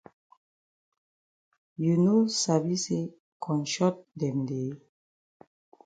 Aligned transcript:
You 1.83 1.93
no 2.05 2.15
sabi 2.41 2.75
say 2.83 3.01
konshot 3.43 3.95
dem 4.19 4.37
dey? 4.49 4.69